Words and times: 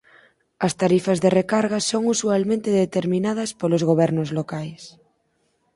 As 0.67 0.73
tarifas 0.81 1.17
de 1.23 1.33
recarga 1.39 1.79
son 1.89 2.03
usualmente 2.13 2.79
determinadas 2.83 3.49
polos 3.59 3.83
gobernos 3.89 4.29
locais. 4.39 4.81